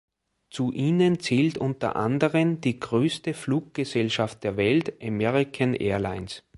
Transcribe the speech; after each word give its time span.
Zu 0.49 0.71
ihnen 0.71 1.19
zählt 1.19 1.59
unter 1.59 1.95
anderen 1.95 2.59
die 2.59 2.79
größte 2.79 3.35
Fluggesellschaft 3.35 4.43
der 4.43 4.57
Welt, 4.57 4.95
American 4.99 5.75
Airlines. 5.75 6.43